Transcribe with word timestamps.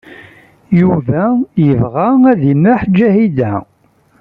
Yuba 0.79 1.21
yebɣa 1.65 2.07
ad 2.31 2.41
imaḥ 2.53 2.81
Ǧahida. 2.97 3.53